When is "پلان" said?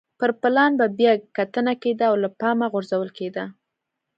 0.41-0.71